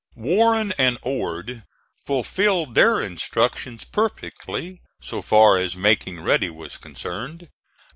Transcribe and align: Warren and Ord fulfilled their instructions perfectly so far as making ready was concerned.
Warren 0.15 0.73
and 0.79 0.97
Ord 1.03 1.63
fulfilled 2.07 2.73
their 2.73 2.99
instructions 2.99 3.83
perfectly 3.83 4.81
so 4.99 5.21
far 5.21 5.57
as 5.59 5.75
making 5.75 6.21
ready 6.23 6.49
was 6.49 6.77
concerned. 6.77 7.49